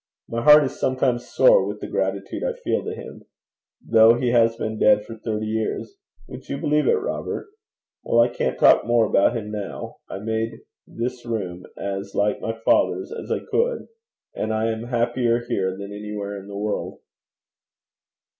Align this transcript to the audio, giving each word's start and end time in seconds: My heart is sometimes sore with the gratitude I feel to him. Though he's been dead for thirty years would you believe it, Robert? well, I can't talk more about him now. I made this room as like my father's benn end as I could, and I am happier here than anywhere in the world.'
My 0.27 0.41
heart 0.41 0.63
is 0.63 0.79
sometimes 0.79 1.27
sore 1.29 1.63
with 1.67 1.79
the 1.79 1.85
gratitude 1.87 2.43
I 2.43 2.53
feel 2.63 2.83
to 2.83 2.95
him. 2.95 3.21
Though 3.87 4.15
he's 4.15 4.55
been 4.55 4.79
dead 4.79 5.05
for 5.05 5.15
thirty 5.15 5.45
years 5.45 5.95
would 6.27 6.49
you 6.49 6.57
believe 6.57 6.87
it, 6.87 6.95
Robert? 6.97 7.45
well, 8.03 8.19
I 8.19 8.29
can't 8.29 8.57
talk 8.57 8.83
more 8.83 9.05
about 9.05 9.37
him 9.37 9.51
now. 9.51 9.97
I 10.09 10.17
made 10.17 10.61
this 10.87 11.23
room 11.23 11.67
as 11.77 12.15
like 12.15 12.41
my 12.41 12.59
father's 12.65 13.11
benn 13.11 13.17
end 13.19 13.25
as 13.31 13.31
I 13.31 13.45
could, 13.51 13.87
and 14.33 14.51
I 14.51 14.71
am 14.71 14.85
happier 14.85 15.41
here 15.47 15.77
than 15.77 15.93
anywhere 15.93 16.35
in 16.39 16.47
the 16.47 16.57
world.' 16.57 16.97